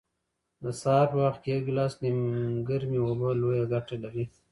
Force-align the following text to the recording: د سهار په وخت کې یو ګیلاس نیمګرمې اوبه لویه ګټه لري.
د 0.63 0.65
سهار 0.81 1.07
په 1.11 1.17
وخت 1.25 1.39
کې 1.43 1.49
یو 1.55 1.61
ګیلاس 1.67 1.93
نیمګرمې 2.03 2.99
اوبه 3.05 3.29
لویه 3.41 3.65
ګټه 3.73 3.95
لري. 4.03 4.25